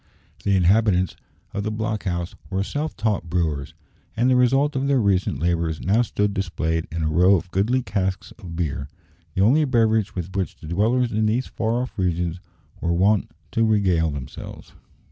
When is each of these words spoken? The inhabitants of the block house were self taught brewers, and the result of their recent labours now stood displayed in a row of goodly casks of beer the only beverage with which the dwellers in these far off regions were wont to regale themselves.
The 0.43 0.55
inhabitants 0.55 1.15
of 1.53 1.61
the 1.61 1.69
block 1.69 2.05
house 2.05 2.33
were 2.49 2.63
self 2.63 2.97
taught 2.97 3.29
brewers, 3.29 3.75
and 4.17 4.31
the 4.31 4.35
result 4.35 4.75
of 4.75 4.87
their 4.87 4.99
recent 4.99 5.37
labours 5.39 5.79
now 5.79 6.01
stood 6.01 6.33
displayed 6.33 6.87
in 6.91 7.03
a 7.03 7.07
row 7.07 7.35
of 7.35 7.51
goodly 7.51 7.83
casks 7.83 8.31
of 8.39 8.55
beer 8.55 8.89
the 9.35 9.43
only 9.43 9.63
beverage 9.63 10.15
with 10.15 10.35
which 10.35 10.55
the 10.55 10.65
dwellers 10.67 11.11
in 11.11 11.27
these 11.27 11.45
far 11.45 11.83
off 11.83 11.99
regions 11.99 12.39
were 12.79 12.91
wont 12.93 13.29
to 13.51 13.63
regale 13.63 14.09
themselves. 14.09 14.73